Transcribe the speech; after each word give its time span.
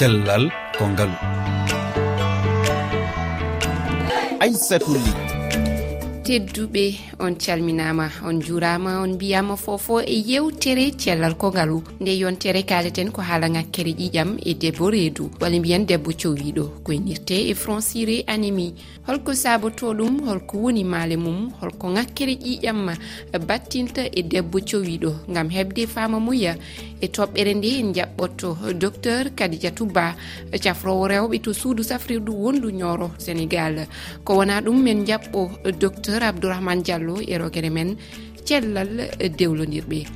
cellal 0.00 0.48
ko 0.80 0.88
ngalu 0.96 1.18
aissatou 4.40 4.96
ly. 4.96 5.29
tedduɓe 6.30 6.94
on 7.18 7.34
calminama 7.34 8.08
on 8.24 8.40
jurama 8.40 9.00
on 9.02 9.14
mbiyama 9.14 9.56
fofo 9.56 10.00
e 10.00 10.22
yewtere 10.26 10.90
cellal 10.96 11.34
kongalu 11.34 11.82
nde 12.00 12.12
yontere 12.18 12.62
kaleten 12.62 13.10
ko 13.10 13.20
haala 13.22 13.48
ngakkere 13.50 13.90
ƴiƴam 13.98 14.38
e 14.46 14.54
debbo 14.54 14.90
reedu. 14.90 15.30
Walla 15.40 15.58
mbiyan 15.58 15.86
debbo 15.86 16.10
cowiɗo 16.12 16.64
koynirte 16.84 17.34
e 17.50 17.54
franciré 17.54 18.22
anémie 18.28 18.74
holko 19.08 19.34
sabotoɗum 19.34 20.20
holko 20.28 20.58
woni 20.58 20.84
maale 20.84 21.16
mum 21.16 21.50
holko 21.60 21.90
ngakkere 21.90 22.34
ƴiƴam 22.38 22.94
battinta 23.48 24.02
e 24.12 24.22
debbo 24.22 24.58
cowiɗo 24.60 25.12
gam 25.34 25.48
hebde 25.50 25.86
fama 25.88 26.20
muya 26.20 26.54
e 27.00 27.06
toɓɓere 27.06 27.54
nde 27.56 27.68
en 27.80 27.92
jaɓɓotto. 27.92 28.72
Docteur 28.78 29.34
kadidiatou 29.34 29.86
ba 29.86 30.14
cafrowo 30.62 31.08
rewɓe 31.08 31.40
to 31.42 31.52
suudu 31.52 31.82
safrirdu 31.82 32.32
wondu 32.32 32.70
ñoro 32.70 33.10
sénégal. 33.18 33.88
Ko 34.24 34.36
wona 34.36 34.60
ɗum 34.60 34.78
min 34.82 35.04
jaɓɓo 35.06 35.72
docteur 35.80 36.19
docteur 36.20 36.28
abdourahmane 36.28 36.82
diallo 36.82 37.20
e 37.20 37.38
rogere 37.38 37.70
men 37.70 37.96
cellal 38.44 39.08
dewlodirɓe. 39.38 40.06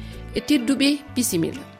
Tedduɓe 0.47 0.99
bisimilla. 1.15 1.74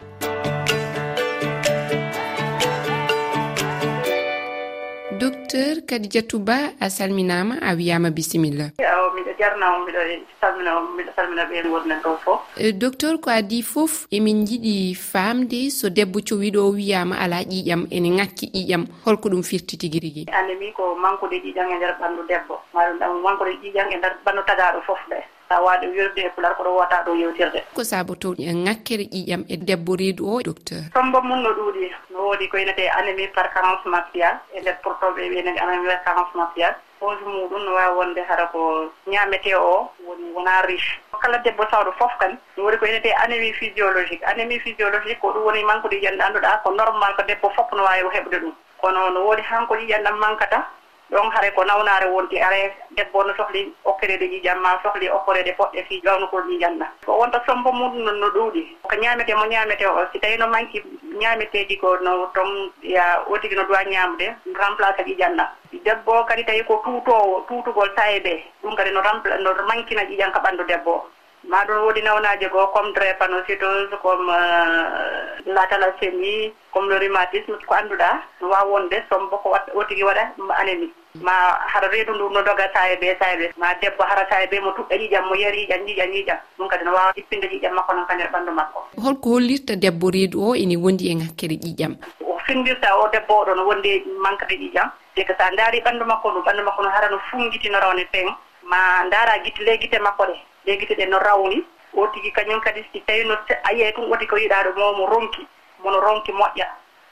docteur 5.55 5.87
kadi 5.87 6.11
diatouba 6.11 6.75
a 6.83 6.91
salminama 6.91 7.63
a 7.63 7.75
wiyama 7.79 8.11
bisimilla. 8.11 8.75
Awo 8.83 9.15
miɗo 9.15 9.39
jarnamo 9.39 9.87
miɗo 9.87 10.01
salmina 10.41 10.81
miɗo 10.97 11.13
salmina 11.15 11.45
ɓen 11.47 11.67
wonnan 11.71 12.01
ɗo 12.03 12.17
fof 12.25 12.41
euh, 12.59 12.73
docteur 12.75 13.21
ko 13.21 13.31
adi 13.31 13.63
fof 13.63 14.07
emin 14.11 14.43
jiiɗi 14.47 14.95
famde 14.99 15.71
so 15.71 15.89
debbo 15.91 16.19
cowiɗo 16.19 16.59
o 16.59 16.73
wiyama 16.75 17.15
ala 17.23 17.39
ƴiƴam 17.47 17.87
ene 17.91 18.09
ŋakki 18.19 18.51
ƴiƴam 18.51 18.87
holko 19.07 19.29
ɗum 19.31 19.43
firti 19.47 19.79
tigui 19.79 20.01
rigui 20.01 20.27
anndemi 20.35 20.73
ko 20.75 20.97
mankude 20.99 21.39
ƴiƴam 21.39 21.71
e 21.71 21.77
nder 21.79 21.95
ɓandu 22.03 22.27
debbo. 22.27 22.59
Maɗum 22.75 22.99
ɗam 22.99 23.23
mankude 23.23 23.53
ƴiƴam 23.63 23.93
e 23.95 23.97
nder 23.97 24.13
ɓandu 24.27 24.43
tagaɗo 24.47 24.83
fof 24.83 24.99
ɗe 25.11 25.23
sa 25.49 25.61
waɗi 25.61 25.87
ɗum 25.87 26.17
e 26.17 26.31
pular 26.35 26.55
koɗo 26.57 26.71
wota 26.77 27.03
ɗo 27.07 27.13
yewtirde. 27.15 27.61
Ko 27.75 27.85
saabu 27.85 28.17
to 28.17 28.35
ŋakkere 28.39 29.05
ƴiƴam 29.13 29.45
e 29.49 29.57
debbo 29.57 29.97
reedu 29.97 30.25
o 30.27 30.43
docteur? 30.43 30.83
Tombo 30.95 31.21
mum 31.23 31.43
no 31.43 31.51
ɗuuɗi. 31.53 31.91
No 32.11 32.19
woodi 32.29 32.49
ko 32.49 32.57
yinete 32.59 32.89
anémie 32.89 33.29
par 33.35 33.51
carence 33.53 33.85
martial 33.87 34.39
e 34.55 34.61
nder 34.61 34.77
portoɓe 34.83 35.29
wiyenede 35.29 35.59
anémie 35.61 35.87
par 35.89 36.05
carence 36.05 36.35
martial. 36.35 36.75
Pose 37.01 37.21
muɗum 37.27 37.65
no 37.65 37.75
wawi 37.75 37.97
wonde 37.97 38.21
hara 38.29 38.47
ko 38.53 38.91
ñamete 39.07 39.55
o 39.57 39.91
woni 40.07 40.33
wona 40.35 40.63
riche. 40.67 41.01
Kala 41.21 41.39
debbo 41.39 41.65
sawɗo 41.71 41.93
fof 41.99 42.13
kadi 42.21 42.37
no 42.57 42.65
woodi 42.65 42.79
ko 42.79 42.87
yinete 42.87 43.13
anémie 43.25 43.53
physiologique. 43.53 44.25
Anémie 44.25 44.61
physiologique 44.61 45.21
ko 45.21 45.33
ɗum 45.33 45.45
woni 45.45 45.65
manque 45.65 45.89
de 45.91 45.97
yiyande 45.97 46.21
annduɗa 46.23 46.63
ko 46.65 46.71
normal 46.73 47.15
ko 47.17 47.23
debbo 47.29 47.51
fof 47.51 47.69
no 47.73 47.83
wawi 47.85 48.09
heɓde 48.15 48.39
ɗum. 48.41 48.53
Kono 48.81 49.11
no 49.11 49.21
woodi 49.27 49.43
hanko 49.43 49.75
yiyandam 49.77 50.17
manque 50.19 50.43
ata 50.45 50.67
ɗon 51.11 51.31
haare 51.31 51.51
ko 51.55 51.65
nawnare 51.65 52.07
wonti 52.07 52.41
are 52.41 52.73
debbo 52.97 53.23
no 53.25 53.33
sohli 53.37 53.73
okkerede 53.85 54.25
ƴiƴam 54.27 54.59
ma 54.63 54.81
sohli 54.83 55.09
okkorede 55.11 55.53
poɗɗe 55.59 55.85
fi 55.89 56.01
gawnugol 56.01 56.43
ƴiƴam 56.49 56.79
ɗam 56.79 56.89
ko 57.07 57.13
wonta 57.19 57.43
sombo 57.47 57.73
mum 57.73 58.03
non 58.05 58.19
no 58.21 58.29
ɗuuɗi. 58.31 58.77
Ko 58.83 58.97
ñaamete 58.97 59.35
mo 59.37 59.45
ñaamete 59.47 59.87
o 59.87 60.07
si 60.13 60.19
tawi 60.19 60.37
no 60.39 60.47
manki 60.47 60.81
ñaameteeɗi 61.21 61.77
ko 61.81 61.97
no 62.03 62.31
ton 62.35 62.71
ya 62.83 63.23
o 63.29 63.39
tigi 63.39 63.55
no 63.55 63.65
duwa 63.65 63.85
ñaamde 63.85 64.35
remplace 64.55 65.03
ƴiƴam 65.05 65.37
ɗam 65.37 65.49
debbo 65.85 66.25
kadi 66.25 66.45
tawi 66.45 66.63
ko 66.65 66.81
tuutowo 66.85 67.45
tuutugol 67.49 67.95
taye 67.95 68.21
ɓe 68.21 68.43
ɗum 68.63 68.75
kadi 68.77 68.91
no 68.91 69.01
rempla 69.01 69.37
no 69.39 69.51
mankina 69.69 70.03
ƴiƴam 70.03 70.33
ka 70.33 70.41
ɓanndu 70.41 70.65
debbo. 70.67 71.05
ma 71.49 71.65
ɗon 71.65 71.85
woodi 71.85 72.03
nawnaji 72.03 72.47
goo 72.49 72.67
comme 72.75 72.93
drépanocytose 72.93 73.97
comme 74.03 74.31
euh, 74.31 75.39
latalasémie 75.47 76.53
comme 76.73 76.89
le 76.89 76.97
rhumatisme 76.99 77.57
ko 77.67 77.75
annduɗa 77.75 78.11
no 78.41 78.49
waw 78.49 78.67
wonde 78.73 78.97
sombo 79.11 79.37
ko 79.39 79.55
o 79.75 79.85
tigi 79.85 80.03
waɗa 80.05 80.33
anémie. 80.61 80.91
Ma 81.23 81.33
hara 81.73 81.89
reedu 81.89 82.15
ndu 82.15 82.31
no 82.31 82.43
doga 82.43 82.67
saye 82.75 82.97
ɓe 82.97 83.17
saye 83.21 83.37
ɓe 83.37 83.53
ma 83.57 83.75
debbo 83.81 84.03
hara 84.03 84.27
saye 84.31 84.47
ɓe 84.47 84.61
mo 84.61 84.71
tuɓɓa 84.73 84.97
ƴiƴam 84.97 85.25
mo 85.29 85.35
yari 85.35 85.67
ƴiƴam 85.67 85.85
ƴiƴam 85.87 86.11
ƴiƴam 86.11 86.39
ɗum 86.59 86.69
kadi 86.69 86.85
no 86.85 86.93
wawa 86.93 87.13
ippinde 87.17 87.47
ƴiƴam 87.47 87.75
makko 87.75 87.93
noon 87.95 88.07
ka 88.07 88.15
nder 88.15 88.31
ɓanndu 88.33 88.53
makko. 88.53 88.81
Holko 89.05 89.29
hollirta 89.31 89.77
debbo 89.77 90.11
reedu 90.11 90.41
o 90.51 90.55
ene 90.55 90.77
wondi 90.77 91.09
e 91.13 91.15
hakkere 91.23 91.55
ƴiƴam 91.61 91.95
o 92.27 92.39
findirta 92.47 92.97
o 92.99 93.09
debbo 93.13 93.35
oɗo 93.45 93.55
no 93.55 93.67
wondi 93.67 94.03
manque 94.19 94.47
de 94.49 94.55
ƴiƴam 94.57 94.91
te 95.15 95.25
que 95.25 95.35
sa 95.39 95.51
daari 95.57 95.81
ɓanndu 95.81 96.05
makko 96.05 96.31
ndu 96.31 96.41
ɓanndu 96.43 96.65
makko 96.65 96.83
no 96.83 96.91
hara 96.91 97.09
no 97.11 97.19
fungitinoro 97.31 97.81
rawne 97.93 98.07
feeŋ. 98.13 98.35
Ma 98.65 99.05
ndaara 99.05 99.39
gitte 99.45 99.61
le 99.63 99.79
gite 99.79 99.99
makko 100.01 100.25
ɗe. 100.25 100.35
leggite 100.67 100.95
ɗe 100.97 101.07
no 101.07 101.19
rawni 101.19 101.65
o 101.95 102.07
tigi 102.09 102.31
kañum 102.33 102.61
kadi 102.61 102.85
si 102.93 103.01
tawi 103.01 103.25
no 103.25 103.35
a 103.65 103.73
yiyay 103.73 103.93
ɗum 103.93 104.11
oti 104.13 104.27
ko 104.27 104.37
yiɗa 104.37 104.65
ɗo 104.65 104.73
momo 104.77 105.07
ronki 105.07 105.47
mono 105.83 106.01
ronki 106.01 106.33
moƴƴa. 106.33 106.67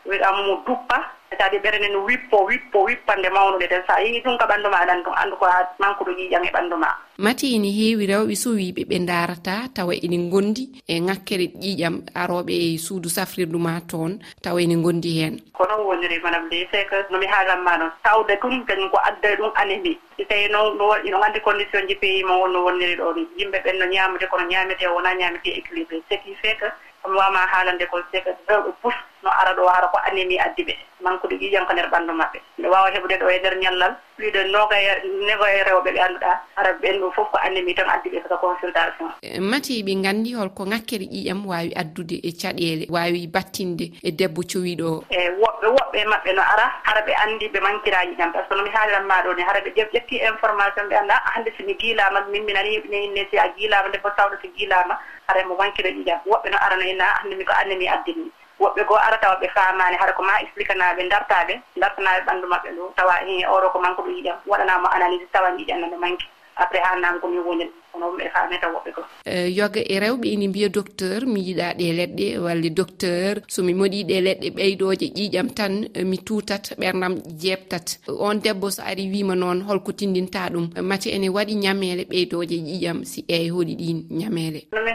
Wiɗamo 0.06 0.42
mo 0.42 0.62
duppa 0.66 1.10
c'est 1.38 1.42
à 1.44 1.48
dire 1.50 1.60
ɓerene 1.60 1.92
no 1.92 2.04
wippo 2.04 2.44
wippo 2.46 2.84
wippande 2.84 3.28
mawnude 3.32 3.66
nden. 3.66 3.82
So 3.86 3.92
a 3.94 4.00
yehi 4.02 4.20
ɗum 4.22 4.38
ka 4.38 4.46
ɓanndu 4.46 4.68
ma 4.70 4.78
aɗan 4.82 5.02
ɗum 5.02 5.14
anndu 5.16 5.36
ko 5.36 5.46
manque 5.78 6.04
ɗo 6.04 6.10
yiƴam 6.18 6.44
e 6.44 6.50
ɓanndu 6.52 6.76
ma. 6.76 6.88
Mati 7.18 7.54
ene 7.56 7.70
heewi 7.70 8.06
rewɓe 8.06 8.34
sowiiɓe 8.34 8.82
ɓe 8.88 8.98
darata 9.06 9.68
tawa 9.74 9.94
ene 9.94 10.28
gondi 10.30 10.68
e 10.88 11.00
ŋakkere 11.00 11.46
ƴiƴam 11.62 12.02
aroɓe 12.14 12.52
e 12.52 12.78
suudu 12.78 13.08
safrirdu 13.08 13.58
ma 13.58 13.80
toon 13.80 14.18
tawa 14.42 14.60
ene 14.60 14.76
gondi 14.82 15.20
heen. 15.20 15.40
Ko 15.52 15.64
noon 15.68 15.86
woniri 15.86 16.20
madame 16.22 16.48
de 16.50 16.66
c'est 16.72 16.86
que 16.86 16.96
nomi 17.12 17.26
haalanma 17.26 17.78
noon. 17.78 17.90
Tawde 18.04 18.34
ɗum 18.42 18.64
kañum 18.66 18.90
ko 18.90 18.98
adda 19.02 19.36
ɗum 19.36 19.52
anémi 19.54 19.98
si 20.16 20.24
tawi 20.26 20.48
noon 20.48 20.76
no 20.78 20.94
ino 21.04 21.20
anndi 21.22 21.40
condition 21.40 21.86
ji 21.88 21.94
pays 21.96 22.24
ma 22.24 22.36
wonno 22.36 22.64
wonniri 22.64 22.96
ɗo 22.96 23.14
ni 23.16 23.26
yimɓe 23.38 23.58
ɓen 23.64 23.78
no 23.78 23.86
ñaamude 23.86 24.26
kono 24.30 24.44
ñaamete 24.48 24.86
wona 24.88 25.14
ñaamete 25.14 25.48
équilibré 25.58 26.02
ce 26.10 26.16
qui 26.22 26.34
fait 26.42 26.56
que 26.60 26.66
omi 27.04 27.16
waama 27.16 27.46
haalande 27.52 27.86
ko 27.90 27.98
c'est 28.12 28.22
que 28.24 28.30
rewɓe 28.48 28.72
pus 28.82 28.94
no 29.22 29.30
ara 29.30 29.54
ɗo 29.54 29.68
ara 29.68 29.88
ko 29.88 29.98
anémie 30.06 30.38
addi 30.40 30.62
ɓe. 30.64 30.74
Manque 31.02 31.26
de 31.28 31.34
ƴiƴam 31.36 31.66
ko 31.66 31.72
nder 31.72 31.90
ɓanndu 31.90 32.12
maɓɓe. 32.14 32.38
Ɓe 32.62 32.68
wawa 32.68 32.90
heɓude 32.90 33.18
ɗo 33.18 33.28
e 33.30 33.38
nder 33.38 33.56
ñallal 33.58 33.94
ɓiɗo 34.18 34.40
nogoye 34.52 34.92
negoye 35.26 35.64
rewɓe 35.64 35.90
ɓe 35.92 36.00
annduɗa 36.00 36.32
ara 36.56 36.72
ɓen 36.82 37.00
ɗo 37.00 37.10
fof 37.12 37.30
ko 37.30 37.38
anémie 37.42 37.74
tan 37.74 37.88
addi 37.90 38.08
ɓe 38.10 38.20
koto 38.22 38.36
consultation. 38.38 39.10
E, 39.22 39.40
Mati 39.40 39.82
ɓe 39.82 39.94
nganndi 39.98 40.34
holko 40.34 40.64
ŋakkere 40.64 41.06
ƴiƴam 41.10 41.46
wawi 41.46 41.72
addude 41.74 42.20
e 42.22 42.30
caɗele 42.32 42.86
wawi 42.90 43.26
battinde 43.26 43.90
e 44.02 44.10
debbo 44.12 44.42
cowiɗo 44.42 44.86
o 44.86 45.04
e 45.10 45.30
woɓɓe 45.42 45.66
woɓɓe 45.76 46.00
maɓɓe 46.06 46.30
no 46.34 46.42
ara 46.42 46.66
hara 46.86 47.00
ɓe 47.06 47.12
anndi 47.22 47.48
ɓe 47.48 47.60
manquira 47.60 48.04
ƴiƴam 48.06 48.32
par 48.32 48.42
ce 48.44 48.48
que 48.48 48.54
nomi 48.54 48.70
haaliranma 48.70 49.22
ɗo 49.24 49.34
ni 49.36 49.42
hara 49.42 49.60
ɓe 49.60 49.70
ƴetti 49.74 50.16
information 50.22 50.86
ɓe 50.88 50.94
annda 50.98 51.14
hannde 51.34 51.50
somi 51.58 51.74
guilama 51.74 52.20
min 52.30 52.44
minani 52.44 52.78
ne 53.14 53.26
si 53.30 53.38
a 53.38 53.48
guilama 53.56 53.88
nde 53.88 53.98
fo 54.02 54.08
tawɗo 54.16 54.38
so 54.42 54.48
guilama 54.56 54.98
ara 55.28 55.44
mo 55.48 55.54
wankiro 55.58 55.90
ƴiƴam 55.90 56.20
woɓɓe 56.26 56.50
no 56.50 56.58
ara 56.62 56.76
no 56.76 56.82
ina 56.84 57.04
hannde 57.18 57.34
mi 57.36 57.44
ko 57.44 57.52
annemi 57.52 57.88
addinmi 57.88 58.30
woɓɓe 58.62 58.82
goo 58.88 58.96
ara 59.06 59.18
tawa 59.18 59.36
ɓe 59.40 59.48
faamani 59.54 59.96
hara 60.00 60.12
ko 60.12 60.22
ma 60.22 60.40
explique 60.42 60.70
explikanaɓe 60.70 61.08
dartaɓe 61.12 61.54
dartanaɓe 61.80 62.20
ɓanndu 62.26 62.46
maɓɓe 62.52 62.70
ɗo 62.76 62.84
tawa 62.96 63.14
hi 63.26 63.44
oɗo 63.54 63.68
ko 63.72 63.78
manque 63.80 64.02
ɗo 64.04 64.10
yiɗam 64.16 64.38
waɗanama 64.50 64.88
analyse 64.96 65.26
tawa 65.32 65.48
jiɗanno 65.58 65.86
nde 65.86 65.96
manque 66.04 66.24
après 66.56 66.80
ha 66.84 66.96
nanko 66.96 67.28
min 67.28 67.40
woni 67.46 67.64
kono 67.92 68.06
ɓe 68.16 68.30
fameta 68.34 68.66
woɓɓe 68.74 68.90
ko 68.96 69.02
e, 69.24 69.48
yoga 69.58 69.80
e 69.80 69.98
rewɓe 70.00 70.26
ene 70.34 70.48
mbiya 70.48 70.68
docteur 70.68 71.26
mi 71.26 71.40
yiɗa 71.40 71.74
ɗe 71.78 71.86
leɗɗe 71.98 72.26
walla 72.44 72.68
docteur 72.70 73.34
somi 73.48 73.74
moɗi 73.74 74.04
ɗe 74.08 74.16
leɗɗe 74.26 74.48
ɓeydoje 74.56 75.06
ƴiƴam 75.16 75.48
tan 75.56 75.72
e, 75.94 76.04
mi 76.04 76.18
tutat 76.18 76.64
ɓernam 76.80 77.14
jebtat 77.42 77.86
on 78.08 78.34
debbo 78.44 78.70
so 78.70 78.82
ari 78.82 79.08
wima 79.12 79.34
noon 79.34 79.62
holko 79.68 79.92
tindinta 79.92 80.48
ɗum. 80.52 80.66
Mate 80.82 81.08
ene 81.16 81.28
waɗi 81.28 81.54
ñamele 81.64 82.04
ɓeydoje 82.10 82.56
ƴiƴam 82.68 83.04
si 83.04 83.24
eyi 83.28 83.48
hoɗi 83.50 83.74
ɗin 83.80 83.98
ñamele 84.10 84.60
no 84.72 84.80
mi 84.82 84.90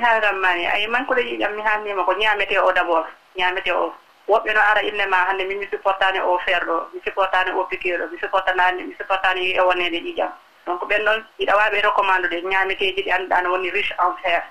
ayi 0.73 0.88
manque 0.88 1.11
ɗo 1.16 1.22
ƴiƴam 1.22 1.56
mi 1.56 1.61
haalnima 1.61 2.03
ko 2.06 2.13
ñamete 2.13 2.57
o 2.59 2.72
d' 2.72 2.79
abord 2.79 3.06
ñamete 3.37 3.71
o. 3.71 3.93
Woɓɓe 4.27 4.53
no 4.53 4.59
ara 4.61 4.81
ille 4.81 5.05
ma 5.07 5.17
hannde 5.27 5.43
min 5.47 5.59
mi 5.59 5.67
supportani 5.71 6.19
o 6.19 6.37
feere 6.45 6.65
ɗo 6.65 6.77
mi 6.93 6.99
supportani 7.05 7.51
o 7.51 7.63
piqure 7.69 7.97
ɗo 7.97 8.07
mi 8.11 8.17
supportanani 8.19 8.83
mi 8.83 8.95
supportani 8.99 9.51
e 9.55 9.61
wonnede 9.61 9.99
ƴiƴam 10.05 10.31
donc 10.65 10.83
ɓen 10.89 11.03
noon 11.03 11.23
recommande 11.39 11.81
recommandude 11.81 12.41
ñameteji 12.43 13.01
ɗi 13.03 13.11
annduɗa 13.11 13.41
no 13.41 13.51
woni 13.51 13.69
riche 13.71 13.93
en 13.99 14.13
fer. 14.21 14.43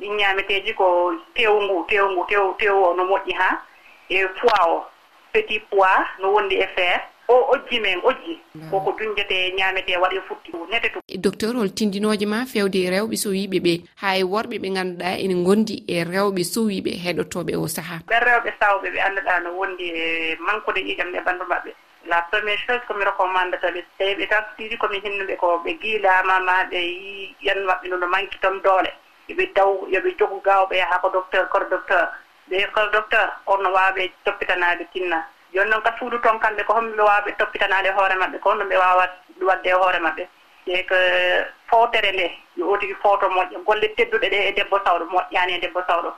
Ɗin 0.00 0.16
ñameteji 0.16 0.74
ko 0.74 1.12
tewu 1.34 1.60
ngu 1.62 1.86
tewu 1.88 2.08
ngu 2.10 2.24
tew 2.28 2.54
tewu 2.58 2.84
o 2.84 2.94
no 2.94 3.04
moƴƴi 3.04 3.32
ha 3.38 3.62
e 4.10 4.26
poids 4.26 4.66
o 4.66 4.86
petit 5.32 5.60
pois 5.70 6.04
no 6.18 6.28
wondi 6.32 6.56
e 6.60 6.66
feere 6.74 7.00
o 7.28 7.34
ojji 7.52 7.80
men 7.80 8.00
ojji 8.04 8.38
koko 8.70 8.90
duñjete 8.98 9.52
ñamete 9.58 9.96
waɗe 10.02 10.20
futti 10.28 10.52
nete 10.70 10.88
to. 10.92 11.00
Docteur 11.18 11.54
hol 11.56 11.70
tindinoje 11.74 12.26
ma 12.26 12.44
fewde 12.46 12.76
e 12.86 12.90
rewɓe 12.90 13.16
sowiɓe 13.16 13.58
ɓe 13.64 13.72
ha 14.00 14.16
e 14.16 14.22
worɓe 14.22 14.56
ɓe 14.62 14.68
ganduɗa 14.74 15.18
ene 15.24 15.34
gondi 15.44 15.84
e 15.88 16.04
rewɓe 16.04 16.42
sowiɓe 16.44 16.92
heɗotoɓe 17.04 17.52
o 17.56 17.66
saaha 17.68 17.96
ɓen 18.08 18.20
rewɓe 18.28 18.50
sawɓe 18.60 18.88
ɓe 18.94 19.00
annduɗa 19.06 19.40
no 19.44 19.50
wondi 19.58 19.84
e 19.90 20.36
manquude 20.46 20.80
ƴiƴam 20.86 21.12
ɗe 21.12 21.20
ɓanndu 21.26 21.44
maɓɓe. 21.52 21.70
La 22.06 22.22
premiére 22.30 22.58
chose 22.66 22.86
komi 22.86 23.04
recommande 23.04 23.56
taɓe 23.58 23.80
tawi 23.98 24.14
ɓe 24.14 24.26
tan 24.28 24.42
tansitiri 24.44 24.76
komi 24.78 25.00
hinnuɓe 25.04 25.36
ko 25.36 25.58
ɓe 25.64 25.70
giilama 25.82 26.38
ma 26.40 26.64
ɓe 26.70 26.78
yi 26.78 27.34
ƴen 27.42 27.64
maɓɓe 27.66 27.88
no 27.90 27.96
no 27.96 28.06
manqui 28.06 28.38
toon 28.40 28.60
doole. 28.62 28.90
Yoɓe 29.28 29.52
daw 29.54 29.70
yoɓe 29.90 30.14
jogu 30.18 30.40
gawɓe 30.44 30.76
yaha 30.76 30.98
ko 31.02 31.08
docteur 31.10 31.48
kor 31.48 31.66
docteur. 31.70 32.08
Ɓe 32.50 32.66
kor 32.74 32.90
docteur 32.92 33.28
onno 33.46 33.70
wawaɓe 33.74 34.10
toppitanaɓe 34.24 34.86
tinna. 34.92 35.26
joni 35.56 35.70
noon 35.70 35.82
ka 35.82 35.96
suudu 35.98 36.18
toon 36.20 36.38
kamɓe 36.38 36.62
ko 36.64 36.72
homɓe 36.74 37.02
wawɓe 37.02 37.30
toppitanade 37.38 37.88
hoore 37.96 38.14
maɓɓe 38.20 38.38
ko 38.38 38.50
honɗum 38.50 38.68
ɓe 38.68 38.76
wawa 38.76 39.08
wadde 39.48 39.66
e 39.68 39.72
hoore 39.72 39.98
maɓɓe. 39.98 40.24
E 40.66 40.82
ko 40.88 40.94
eh, 40.94 41.46
fowtere 41.70 42.12
nde 42.12 42.26
yo 42.56 42.68
o 42.72 42.78
fowto 43.02 43.26
moƴƴa 43.28 43.64
golle 43.64 43.88
tedduɗe 43.96 44.28
ɗe 44.30 44.38
e 44.48 44.52
debbo 44.52 44.76
sawɗo 44.84 45.04
moƴƴani 45.06 45.52
e 45.56 45.60
debbo 45.60 45.80
sawɗo 45.88 46.12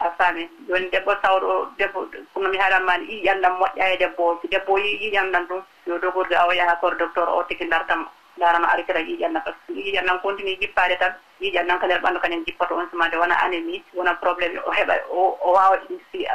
a 0.00 0.10
faami 0.18 0.48
joni 0.68 0.90
debbo 0.90 1.12
sawɗo 1.22 1.72
debbo 1.78 2.06
kono 2.34 2.48
mi 2.48 2.58
haalanmani 2.58 3.04
yiƴan 3.06 3.40
moƴƴa 3.40 3.92
e 3.94 3.96
debbo 3.96 4.22
o 4.28 4.38
si 4.42 4.48
debbo 4.48 4.78
yiƴan 4.78 5.32
ɗam 5.32 5.46
ɗum 5.46 5.62
yo 5.86 5.98
dogorde 5.98 6.34
awo 6.34 6.52
yaha 6.52 6.76
kor 6.80 6.96
docteur 6.96 7.28
o 7.28 7.42
tigi 7.44 7.68
dartamo 7.68 8.06
darano 8.42 8.66
artira 8.66 9.00
par 9.44 9.54
ce 9.66 9.72
que 9.72 10.00
nan 10.02 10.18
continue 10.20 10.56
jippade 10.60 10.98
tan 10.98 11.14
ƴiƴan 11.40 11.78
ka 11.78 11.86
nder 11.86 12.00
ɓanndu 12.02 12.20
kañum 12.20 12.44
jippoto 12.46 12.74
on 12.74 12.88
sumade 12.90 13.14
wona 13.16 13.34
anémie 13.44 13.82
wona 13.94 14.14
probléme 14.14 14.58
o 14.66 14.70
heɓa 14.70 14.94
o 15.10 15.52
wawa 15.52 15.78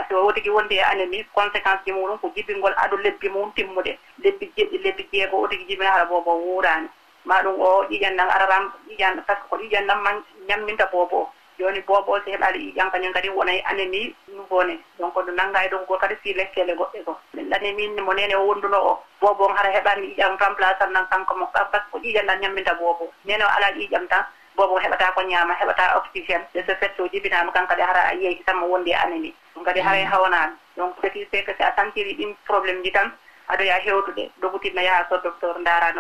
so 0.10 0.24
wo 0.24 0.32
tigi 0.32 0.50
wondi 0.50 0.76
e 0.76 0.82
anémie 0.84 1.26
conséquence 1.36 1.84
ji 1.86 1.92
muɗum 1.92 2.18
ko 2.20 2.32
jibbingol 2.36 2.74
aɗo 2.78 2.96
lebbi 2.98 3.30
mum 3.30 3.52
timmuɗe 3.56 3.98
lebbi 4.24 4.52
jeɗɗi 4.58 4.78
lebbi 4.84 5.08
jeego 5.12 5.38
o 5.42 5.48
tigi 5.48 5.66
jibina 5.68 5.92
hara 5.92 6.06
bobo 6.06 6.32
wuurani 6.36 6.88
ma 7.26 7.42
ɗum 7.44 7.60
o 7.60 7.84
ƴiƴan 7.90 8.20
araram 8.20 8.72
ƴiƴan 8.90 9.22
par 9.26 9.36
ce 9.36 9.42
que 9.44 9.48
ko 9.50 9.58
ƴiƴan 9.58 9.86
nan 9.86 10.00
man 10.04 10.24
ñamminta 10.48 10.86
bobo 10.92 11.18
o. 11.22 11.30
joni 11.60 11.82
boobo 11.82 12.20
so 12.20 12.32
heɓali 12.32 12.74
ƴiƴan 12.76 12.92
kañum 12.92 13.14
kadi 13.14 13.30
wonay 13.30 13.58
e 13.58 13.64
anémie 13.66 14.14
nouveau-né 14.28 14.78
donc 15.00 15.16
no 15.16 15.32
nannga 15.34 15.66
e 15.66 15.70
doggol 15.70 15.98
kadi 16.00 16.16
si 16.24 16.34
lekkele 16.34 16.76
goɗɗe 16.76 17.04
ko. 17.06 17.18
Anémie 17.52 18.02
mo 18.02 18.14
nene 18.14 18.36
o 18.36 18.46
wonduno 18.46 18.78
o. 18.78 19.04
Boobon 19.22 19.56
hara 19.56 19.70
heɓani 19.72 20.14
ƴiƴam 20.18 20.38
remplaçant 20.38 20.92
nan 20.92 21.08
kanko 21.10 21.36
mo. 21.36 21.46
Par 21.54 21.70
ce 21.72 21.78
que 21.78 21.92
ko 21.92 21.98
ƴiƴam 22.00 22.28
tan 22.28 22.40
ñamminta 22.42 22.74
boobo 22.74 23.12
nene 23.26 23.44
o 23.44 23.48
ala 23.48 23.72
ƴiƴam 23.72 24.08
tan 24.08 24.26
boobo 24.56 24.80
heɓata 24.80 25.14
ko 25.16 25.22
ñaama 25.22 25.54
heɓata 25.54 25.98
oxygéne 25.98 26.46
de 26.54 26.62
ce 26.62 26.76
fait 26.76 26.94
o 27.00 27.08
jibinama 27.12 27.52
kan 27.52 27.66
kadi 27.68 27.82
hara 27.82 28.02
a 28.10 28.14
yeyi 28.14 28.44
tan 28.46 28.58
mo 28.58 28.68
wondi 28.68 28.92
e 28.92 28.96
anémie. 28.96 29.34
Ɗum 29.56 29.64
kadi 29.64 29.80
haray 29.80 30.06
mm. 30.06 30.12
hawanani 30.12 30.54
donc 30.78 30.94
ce 31.02 31.08
qui 31.10 31.26
fait 31.26 31.44
que 31.44 31.54
si 31.58 31.64
a 31.64 31.74
sentiri 31.76 32.14
ɗin 32.16 32.36
probléme 32.46 32.84
ji 32.84 32.92
tan 32.92 33.12
aɗoya 33.50 33.80
heewtuɗe 33.80 34.30
dogutinno 34.42 34.82
yaha 34.82 35.06
so 35.10 35.18
docteur 35.18 35.60
ndaara 35.60 35.92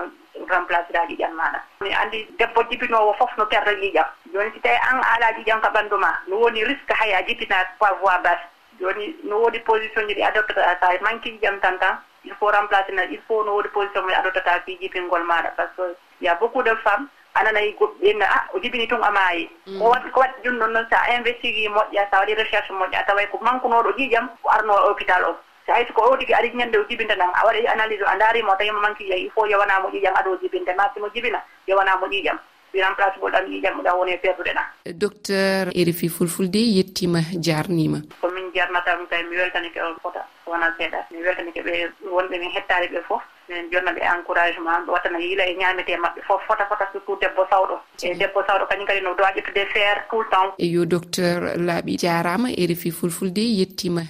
remplace 0.49 0.91
ɗa 0.93 1.05
ƴiƴam 1.07 1.33
maɗa. 1.35 1.59
Mi 1.81 1.93
andi 1.93 2.27
debbo 2.39 2.63
jibinowo 2.69 3.13
fof 3.13 3.31
no 3.37 3.45
perda 3.45 3.71
ƴiƴam 3.71 4.05
joni 4.33 4.51
si 4.53 4.59
tawi 4.59 4.75
an 4.89 5.01
ala 5.03 5.31
ƴiƴam 5.37 5.61
ka 5.61 5.69
ɓanndu 5.69 5.97
ma 5.97 6.11
no 6.27 6.37
woni 6.37 6.63
risque 6.63 6.93
hay 6.99 7.13
a 7.13 7.23
jibina 7.27 7.65
par 7.79 7.95
voie 8.01 8.17
basse 8.23 8.45
jooni 8.79 9.15
no 9.23 9.37
woodi 9.39 9.59
position 9.59 10.07
ji 10.07 10.13
ɗi 10.15 10.23
adoptata 10.23 10.77
sa 10.79 10.97
manque 11.01 11.25
ƴiƴam 11.29 11.59
tan 11.59 11.77
tan 11.79 11.99
il 12.25 12.33
faut 12.35 12.47
remplacer 12.51 12.93
na 12.93 13.03
il 13.03 13.19
faut 13.27 13.43
no 13.43 13.53
woodi 13.55 13.69
position 13.69 14.01
mo 14.05 14.13
adoptata 14.13 14.59
fi 14.65 14.77
jibingol 14.81 15.23
maɗa 15.23 15.49
par 15.55 15.67
ce 15.75 15.81
que 15.81 15.95
y 16.21 16.27
a 16.27 16.35
beaucoup 16.35 16.63
de 16.63 16.73
femmes 16.83 17.07
ananayi 17.39 17.75
goɓɓinna 17.79 18.25
a 18.25 18.35
ah, 18.35 18.43
o 18.53 18.59
jibini 18.59 18.87
tun 18.87 19.01
a 19.03 19.11
maayi. 19.11 19.49
Mm. 19.67 19.79
Ko 19.79 19.89
wat 19.89 20.03
ko 20.11 20.19
waɗi 20.21 20.41
ɗum 20.43 20.57
noon 20.57 20.73
noon 20.73 20.87
so 20.89 20.95
a 20.95 21.13
investigui 21.17 21.67
moƴƴa 21.69 22.09
sa 22.11 22.19
waɗi 22.19 22.33
recherche 22.35 22.71
moƴƴa 22.73 22.99
a 22.99 23.03
taway 23.05 23.27
ko 23.27 23.37
manquenoɗo 23.41 23.91
ƴiƴam 23.97 24.27
ko 24.41 24.49
arno 24.49 24.73
hôpital 24.73 25.23
o. 25.23 25.35
so 25.67 25.73
hayso 25.73 25.93
ko 25.93 26.01
o 26.13 26.17
tigi 26.17 26.33
ari 26.33 26.49
ñande 26.55 26.77
o 26.79 26.85
jibinta 26.89 27.15
nan 27.15 27.29
a 27.35 27.43
waɗa 27.45 27.71
analyse 27.73 28.01
o 28.03 28.07
a 28.07 28.15
ndaarimo 28.15 28.55
tawima 28.55 28.79
manki 28.79 29.03
yeyi 29.09 29.25
il 29.25 29.31
faut 29.31 29.45
yewanamo 29.49 29.89
ƴiƴam 29.91 30.15
aɗo 30.15 30.39
jibinde. 30.41 30.71
Ma 30.77 30.89
simo 30.93 31.09
jibina 31.13 31.43
yewanamo 31.67 32.07
ƴiƴam 32.07 32.39
wiran 32.73 32.89
remplace 32.95 33.19
ɓol 33.19 33.31
ɗam 33.31 33.45
ƴiƴam 33.51 33.83
ɗa 33.83 33.95
woni 33.97 34.11
e 34.13 34.17
perduɗe 34.17 34.53
ɗan 34.55 34.93
docteur 34.97 35.67
erifi 35.75 36.07
fulfulde 36.09 36.55
yettima 36.59 37.19
jarnima. 37.39 37.99
Komin 38.21 38.51
jarnata 38.55 38.95
kay 39.09 39.23
mi 39.23 39.35
weltanike 39.35 39.77
on 39.83 39.95
fota 40.01 40.23
wona 40.47 40.71
seeɗa. 40.79 41.11
Mi 41.11 41.19
weltanike 41.23 41.61
ɓe 41.61 41.91
wonɓe 42.15 42.39
min 42.39 42.51
hettari 42.55 42.87
ɓe 42.87 43.01
foof 43.07 43.21
min 43.49 43.67
jonna 43.71 43.91
ɓe 43.91 44.01
encouragement 44.15 44.85
ɓe 44.87 44.91
wattana 44.91 45.19
yiila 45.19 45.43
e 45.47 45.55
ñamete 45.55 45.97
mabɓe 45.99 46.21
fof 46.27 46.41
fota 46.47 46.65
fota 46.69 46.87
surtout 46.93 47.19
debbo 47.19 47.43
sawɗo. 47.49 47.75
E 48.03 48.13
debbo 48.15 48.39
sawɗo 48.47 48.67
kañum 48.69 48.85
kadi 48.87 49.01
no 49.01 49.13
doit 49.15 49.35
ƴettude 49.35 49.67
faire 49.73 50.07
tout 50.09 50.21
le 50.23 50.29
temps. 50.29 50.53
E 50.57 50.65
yo 50.67 50.85
docteur 50.85 51.57
laaɓi 51.57 51.97
jarama 51.99 52.49
erifi 52.51 52.91
fulfulde 52.91 53.39
yettima 53.41 54.01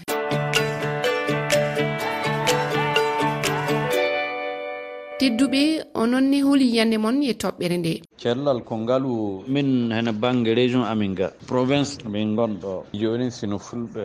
tedduɓe 5.19 5.61
ononne 5.95 6.37
holi 6.45 6.65
yiyande 6.71 6.97
moon 7.03 7.17
e 7.23 7.33
toɓɓere 7.41 7.77
nde. 7.77 7.93
Cellal 8.21 8.59
konngalu 8.63 9.41
min 9.47 9.89
hene 9.91 10.11
bange 10.21 10.53
région 10.53 10.83
amin 10.83 11.13
ga 11.15 11.27
province 11.47 11.97
min 12.13 12.35
gonɗo. 12.35 12.85
Joni 12.93 13.31
sino 13.31 13.57
fulɓe 13.57 14.03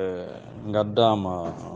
gaddama 0.73 1.33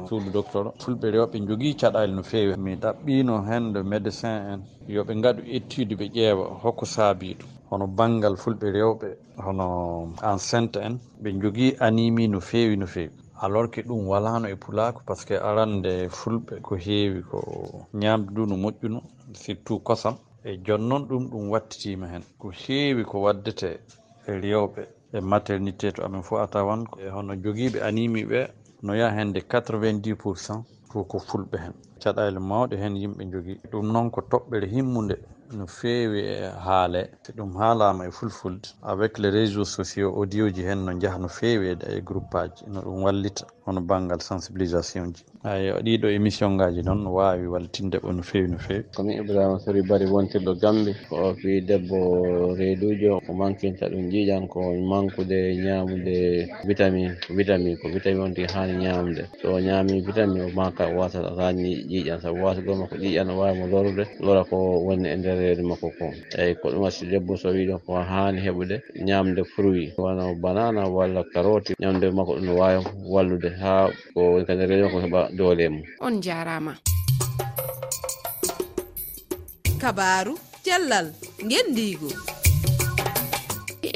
suudu 0.09 0.31
docteur 0.33 0.73
fulɓe 0.83 1.07
rewɓe 1.15 1.37
jogui 1.49 1.75
caɗali 1.81 2.13
no 2.15 2.23
fewi 2.23 2.57
mi 2.57 2.77
ɗaɓɓino 2.77 3.35
hende 3.49 3.83
médecin 3.83 4.37
en. 4.53 4.61
Yooɓe 4.89 5.13
gaɗu 5.23 5.43
étude 5.57 5.95
ɓe 6.01 6.07
ƴeewa 6.15 6.45
hokko 6.63 6.85
saabi 6.87 7.37
ɗum 7.39 7.49
hono 7.71 7.87
bangal 7.87 8.37
fulɓe 8.37 8.67
rewɓe 8.77 9.09
hono 9.45 9.67
enceinte 10.23 10.77
en. 10.81 10.95
Ɓe 11.23 11.29
jogui 11.43 11.77
animi 11.79 12.29
no 12.29 12.41
fewi 12.41 12.77
no 12.77 12.87
fewi 12.87 13.11
alors 13.41 13.71
que 13.71 13.81
ɗum 13.83 14.07
walano 14.09 14.49
e 14.49 14.57
pulako 14.57 15.01
par 15.07 15.17
ce 15.17 15.27
que 15.27 15.35
arande 15.35 16.09
fulɓe 16.09 16.61
ko 16.63 16.77
heewi 16.77 17.23
ko 17.23 17.39
ñamde 17.95 18.31
ndu 18.31 18.47
no 18.47 18.57
moƴƴuno 18.57 19.01
surtout 19.35 19.81
kosam. 19.83 20.17
E 20.45 20.59
jonnon 20.65 21.03
ɗum 21.09 21.29
ɗum 21.31 21.51
wattitima 21.51 22.07
hen. 22.07 22.23
Ko 22.39 22.51
heewi 22.51 23.03
ko 23.05 23.17
waddete 23.25 23.81
e 24.27 24.33
rewɓe 24.43 24.83
e 25.13 25.21
maternité 25.21 25.93
to 25.93 26.05
amin 26.05 26.23
fof 26.23 26.41
a 26.41 26.47
tawan 26.47 26.85
e 27.05 27.09
hono 27.09 27.35
joguiɓe 27.35 27.79
animi 27.83 28.25
ɓe 28.25 28.41
no 28.83 28.95
yaha 28.95 29.17
hende 29.19 29.41
90 29.41 30.15
pour 30.17 30.37
cent 30.39 30.65
to 30.93 31.05
ko 31.05 31.19
fulɓe 31.19 31.57
hen. 31.59 31.73
Caɗale 32.01 32.39
mawɗe 32.39 32.77
hen 32.77 32.95
yimɓe 32.97 33.23
jogui 33.33 33.61
ɗum 33.71 33.93
noon 33.93 34.11
ko 34.11 34.21
toɓɓere 34.31 34.67
himmude 34.75 35.17
no 35.53 35.67
feewi 35.67 36.21
e 36.21 36.51
haale 36.65 37.11
te 37.23 37.33
ɗum 37.33 37.55
haalama 37.57 38.07
e 38.07 38.11
fulfulde. 38.11 38.69
Avec 38.83 39.19
les 39.19 39.31
réseaux 39.31 39.65
sociaux 39.65 40.13
audio 40.17 40.49
ji 40.49 40.63
hen 40.63 40.85
no 40.85 40.93
jaaha 41.01 41.19
no 41.19 41.29
feewi 41.29 41.77
e 41.89 42.01
groupe 42.01 42.35
aji 42.35 42.65
no 42.69 42.81
ɗum 42.83 43.03
wallita 43.05 43.47
hono 43.67 43.81
banggal 43.81 44.21
sensibilisation 44.21 45.13
ji. 45.15 45.25
Ay 45.45 45.71
ɗiɗo 45.83 46.09
émission 46.11 46.51
ngaji 46.57 46.83
noon 46.83 47.03
no 47.05 47.11
wawi 47.15 47.47
waltinde 47.47 47.99
ɓo 47.99 48.13
no 48.13 48.23
feewi 48.23 48.49
no 48.49 48.59
feewi. 48.59 48.85
Komin 48.97 49.19
ibrahima 49.23 49.59
sori 49.61 49.83
bari 49.83 50.07
wontirɗo 50.07 50.55
gambi 50.61 50.95
ko 51.09 51.35
fi 51.35 51.61
debbo 51.61 52.55
reedujo 52.57 53.21
ko 53.27 53.33
mankinta 53.33 53.89
ɗum 53.89 54.11
jiiƴan 54.11 54.49
ko 54.49 54.61
mankude 54.91 55.55
ñamude 55.65 56.49
vitamine 56.67 57.17
vitamine 57.31 57.77
ko 57.77 57.89
vitamine 57.89 58.23
on 58.25 58.35
tigi 58.35 58.53
hani 58.55 58.75
ñamde 58.85 59.29
so 59.43 59.59
ñami 59.61 60.01
vitamine 60.03 60.43
o 60.45 60.51
maka 60.55 60.87
wasata 60.89 61.37
tan 61.37 61.57
ƴiiƴan 61.57 62.21
saabu 62.21 62.43
wasugol 62.45 62.89
ko 62.89 62.97
ƴiiƴan 62.97 63.27
no 63.27 63.39
wawi 63.39 63.59
mo 63.59 63.67
lorude 63.67 64.07
lora 64.21 64.45
ko 64.45 64.57
woni 64.83 65.09
e 65.09 65.17
nder 65.17 65.36
reedu 65.37 65.63
makko 65.69 65.89
ko. 65.99 66.07
Eyyi 66.39 66.55
ko 66.61 66.71
ɗum 66.73 66.83
wasi 66.83 67.07
debbo 67.07 67.37
so 67.37 67.49
wi 67.51 67.67
ɗon 67.69 67.81
ko 67.87 67.95
hani 68.01 68.41
heɓude 68.41 68.77
ñamde 69.07 69.43
fruit. 69.55 69.93
Wona 69.99 70.35
banana 70.35 70.89
walla 70.89 71.23
carotte 71.33 71.75
ñamde 71.81 72.11
makko 72.13 72.33
ɗum 72.37 72.45
no 72.47 72.53
wawi 72.57 72.79
wallude 73.05 73.51
ha 73.61 73.89
ko 74.15 74.21
woni 74.33 74.45
kadi 74.47 74.67
reedu 74.67 74.89
ko 74.93 74.99
heɓa 75.05 75.21
doole 75.37 75.69
mum. 75.69 75.83
On 76.01 76.21
jarama 76.23 76.75
kabaru 79.81 80.35
cellal 80.65 81.13
guendigo 81.49 82.09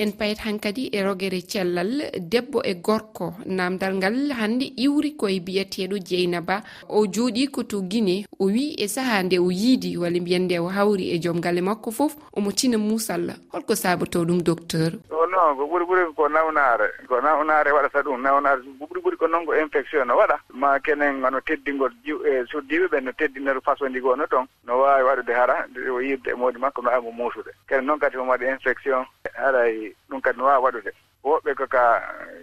en 0.02 0.12
payit 0.19 0.38
hankadi 0.47 0.88
e 0.93 1.02
rogere 1.02 1.41
cellal 1.43 1.91
debbo 2.32 2.62
e 2.64 2.75
gorko. 2.75 3.35
Namdal 3.47 3.94
ngal 3.97 4.32
hande 4.32 4.67
iwri 4.76 5.11
koye 5.12 5.41
biyeteɗo 5.41 5.99
dieynaba. 5.99 6.62
O 6.88 7.06
jooɗi 7.06 7.51
ko 7.51 7.63
to 7.63 7.82
guine 7.82 8.25
o 8.39 8.46
wi 8.46 8.75
e 8.79 8.89
saaha 8.89 9.22
nde 9.22 9.39
o 9.39 9.51
yiidi 9.51 9.96
walla 9.96 10.20
mbiyen 10.20 10.44
nde 10.44 10.58
o 10.58 10.69
hawri 10.69 11.10
e 11.15 11.19
joom 11.19 11.41
galle 11.41 11.60
makko 11.60 11.91
foof 11.91 12.17
omo 12.32 12.53
tina 12.53 12.79
muusal 12.79 13.34
holko 13.53 13.75
sabato 13.77 14.25
ɗum 14.25 14.43
docteur. 14.43 14.93
O 15.10 15.19
non 15.41 15.56
ko 15.56 15.67
ɓuri 15.67 15.85
ɓuri 15.85 16.15
ko 16.15 16.29
nawnaare 16.29 16.89
ko 17.09 17.20
nawnaare 17.20 17.70
waɗata 17.73 18.03
ɗum 18.03 18.20
nawnaare 18.23 18.61
ko 18.79 18.85
ɓuri 18.87 19.01
ɓuri 19.01 19.17
ko 19.17 19.27
noon 19.27 19.47
ko 19.47 19.55
infection 19.55 20.06
no 20.09 20.17
waɗa. 20.17 20.37
Ma 20.53 20.79
kenen 20.81 21.25
ano 21.25 21.41
teddingol 21.41 21.93
e 22.05 22.44
suddiɓe 22.51 22.89
ɓe 22.93 23.01
no 23.03 23.13
teddinero 23.13 23.61
façon 23.61 23.89
ndi 23.89 24.01
goo 24.01 24.17
no 24.17 24.27
toon 24.27 24.47
no 24.65 24.79
waawi 24.81 25.03
waɗude 25.03 25.32
hara 25.35 25.67
o 25.93 26.01
yirde 26.01 26.31
e 26.31 26.35
moodi 26.35 26.59
makko 26.59 26.82
no 26.82 26.91
waawi 26.91 27.05
mo 27.05 27.13
muusude. 27.13 27.51
Kene 27.69 27.82
noon 27.87 27.99
kadi 27.99 28.17
omo 28.19 28.32
waɗi 28.32 28.49
infection 28.49 29.05
haɗay 29.35 29.94
ɗum 30.11 30.20
kadi 30.20 30.39
no 30.39 30.44
waawi 30.44 30.63
waɗude. 30.65 30.93
woɓɓe 31.24 31.55
koka 31.55 32.03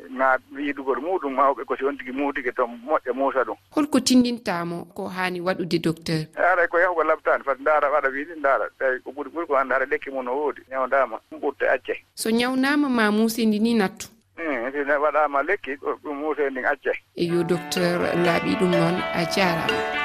na 0.10 0.38
yiɗugol 0.58 1.00
muɗum 1.02 1.34
mawɓe 1.36 1.66
ko 1.66 1.76
si 1.76 1.86
on 1.86 1.98
tigi 1.98 2.12
muutike 2.12 2.52
to 2.56 2.64
moƴƴa 2.68 3.14
muusa 3.14 3.44
ɗum. 3.44 3.56
Holko 3.72 4.00
tindintamo 4.00 4.86
ko 4.94 5.08
haani 5.08 5.42
waɗude 5.42 5.80
docteur? 5.82 6.26
Aray 6.36 6.68
ko 6.68 6.80
yahugo 6.80 7.04
labtani 7.04 7.44
fati 7.44 7.62
ndaara 7.62 7.90
waɗa 7.90 8.10
wiiɗi 8.10 8.40
ndaara. 8.40 8.66
Tawi 8.80 9.00
ko 9.04 9.12
ɓuri 9.12 9.30
ɓuri 9.30 9.48
ko 9.48 9.56
annda 9.58 9.76
haɗa 9.76 9.86
lekki 9.90 10.10
mum 10.12 10.26
no 10.26 10.32
woodi 10.36 10.62
ñawdama 10.72 11.20
ɗum 11.32 11.40
ɓurte 11.42 11.66
acce. 11.70 11.96
So 12.16 12.30
ñawnama 12.30 12.90
ma 12.90 13.12
muusidi 13.12 13.60
ni 13.60 13.74
nattu? 13.74 14.08
Si 14.38 14.78
waɗama 15.04 15.44
lekki 15.44 15.76
ɗum 16.04 16.16
muusedi 16.20 16.52
ndin 16.52 16.66
acce. 16.66 16.92
Eyo 17.16 17.44
docteur 17.44 18.00
laaɓi 18.26 18.56
ɗum 18.60 18.70
noon 18.72 19.02
a 19.14 19.26
jarama 19.26 19.97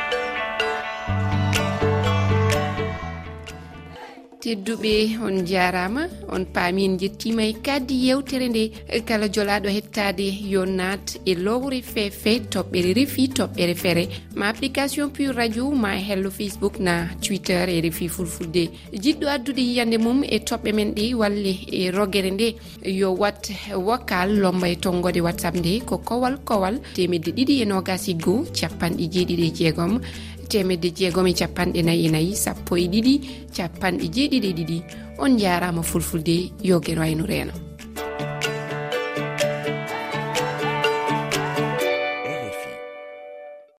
tedduɓe 4.42 5.18
on 5.24 5.46
jarama 5.46 6.02
on 6.28 6.44
paami 6.54 6.84
en 6.84 6.98
jettima 6.98 7.42
e 7.44 7.52
kaddi 7.62 7.94
yewtere 8.06 8.48
nde. 8.48 8.64
Kala 9.06 9.26
jolaɗo 9.28 9.68
hettade 9.76 10.26
yo 10.52 10.64
nat 10.66 11.16
e 11.24 11.34
lowre 11.34 11.80
fefe 11.82 12.32
toɓɓere 12.52 12.90
refi 12.98 13.28
toɓɓere 13.28 13.74
feere 13.82 14.04
ma 14.34 14.48
application 14.48 15.10
pure 15.10 15.32
radio 15.32 15.70
ma 15.70 15.90
hello 16.08 16.30
facebook 16.30 16.80
na 16.80 17.06
twitter 17.22 17.68
e 17.68 17.80
refi 17.80 18.08
fulfulde. 18.08 18.64
Jiɗɗo 18.92 19.26
addude 19.28 19.62
yiyande 19.62 19.98
mum 19.98 20.24
e 20.24 20.38
toɓɓe 20.38 20.72
men 20.74 20.90
ɗe 20.94 21.14
walle 21.14 21.52
e 21.70 21.90
rogere 21.90 22.30
nde. 22.30 22.54
Yo 22.84 23.12
wat 23.14 23.42
wokal 23.74 24.30
lomba 24.42 24.68
e 24.68 24.76
tonggode 24.76 25.20
whatsapp 25.22 25.54
nde 25.54 25.80
ko 25.86 25.98
kowal 25.98 26.36
kowal 26.44 26.80
temedde 26.94 27.30
ɗiɗi 27.36 27.62
e 27.62 27.64
nogasi 27.64 28.10
e 28.10 28.14
goho 28.14 28.44
capanɗe 28.52 29.04
jeeɗiɗi 29.12 29.44
e 29.46 29.54
jeegom. 29.54 30.00
temedde 30.48 30.92
jeegom 30.94 31.26
e 31.26 31.32
capanɗe 31.34 31.82
nayi 31.82 32.06
e 32.06 32.10
nayi 32.10 32.36
sappo 32.36 32.76
e 32.76 32.86
ɗiɗi 32.88 33.20
capanɗe 33.56 34.06
jeeɗiɗi 34.14 34.48
e 34.48 34.52
ɗiɗi. 34.52 34.82
On 35.18 35.38
jarama 35.38 35.82
fulfulde 35.82 36.50
yo 36.62 36.80
gueno 36.80 37.00
wayno 37.00 37.26
reena 37.26 37.71